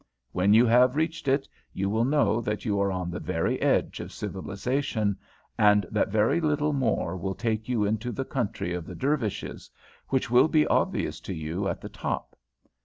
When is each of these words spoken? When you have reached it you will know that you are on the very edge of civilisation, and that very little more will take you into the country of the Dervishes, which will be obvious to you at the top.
When 0.31 0.55
you 0.55 0.65
have 0.65 0.95
reached 0.95 1.27
it 1.27 1.47
you 1.73 1.87
will 1.87 2.05
know 2.05 2.41
that 2.41 2.65
you 2.65 2.81
are 2.81 2.91
on 2.91 3.11
the 3.11 3.19
very 3.19 3.61
edge 3.61 3.99
of 3.99 4.11
civilisation, 4.11 5.15
and 5.59 5.85
that 5.91 6.09
very 6.09 6.41
little 6.41 6.73
more 6.73 7.15
will 7.15 7.35
take 7.35 7.69
you 7.69 7.85
into 7.85 8.11
the 8.11 8.25
country 8.25 8.73
of 8.73 8.87
the 8.87 8.95
Dervishes, 8.95 9.69
which 10.09 10.31
will 10.31 10.47
be 10.47 10.65
obvious 10.65 11.19
to 11.19 11.35
you 11.35 11.67
at 11.67 11.81
the 11.81 11.89
top. 11.89 12.35